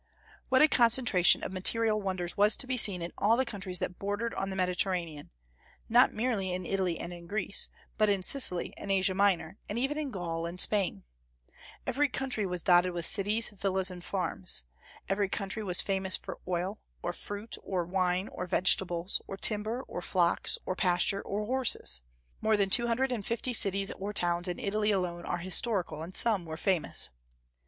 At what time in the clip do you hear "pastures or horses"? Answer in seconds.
20.75-22.01